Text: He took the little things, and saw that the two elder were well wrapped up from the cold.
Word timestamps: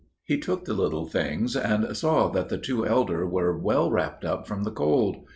He 0.25 0.39
took 0.39 0.65
the 0.65 0.73
little 0.73 1.05
things, 1.05 1.55
and 1.55 1.95
saw 1.95 2.27
that 2.29 2.49
the 2.49 2.57
two 2.57 2.87
elder 2.87 3.23
were 3.27 3.55
well 3.55 3.91
wrapped 3.91 4.25
up 4.25 4.47
from 4.47 4.63
the 4.63 4.71
cold. 4.71 5.17